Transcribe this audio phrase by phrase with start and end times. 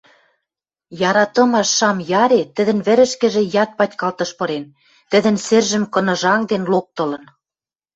[1.09, 4.65] Яратымаш шам яре тӹдӹн вӹрӹшкӹжӹ яд патькалтыш пырен,
[5.11, 7.23] тӹдӹн сӹржӹм кыныжангден, локтылын.